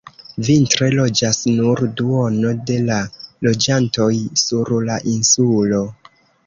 Vintre 0.45 0.87
loĝas 0.99 1.41
nur 1.59 1.83
duono 2.01 2.55
de 2.71 2.79
la 2.89 2.99
loĝantoj 3.49 4.11
sur 4.47 4.77
la 4.91 5.01
insulo. 5.17 5.89